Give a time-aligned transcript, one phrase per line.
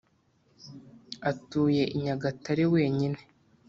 [1.29, 3.19] atuye i nyagatare wenyine